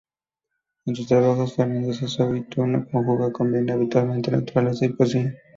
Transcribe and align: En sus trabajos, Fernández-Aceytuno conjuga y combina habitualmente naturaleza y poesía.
En 0.87 0.95
sus 0.95 1.05
trabajos, 1.05 1.55
Fernández-Aceytuno 1.55 2.87
conjuga 2.91 3.27
y 3.29 3.33
combina 3.33 3.75
habitualmente 3.75 4.31
naturaleza 4.31 4.83
y 4.85 4.89
poesía. 4.93 5.31